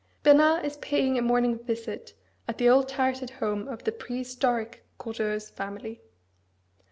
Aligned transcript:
Bernard 0.23 0.65
is 0.65 0.77
paying 0.77 1.19
a 1.19 1.21
morning 1.21 1.59
visit 1.63 2.15
at 2.47 2.57
the 2.57 2.67
old 2.67 2.89
turreted 2.89 3.29
home 3.33 3.67
of 3.67 3.83
the 3.83 3.91
"prehistoric" 3.91 4.83
Courteheuse 4.97 5.51
family. 5.51 6.01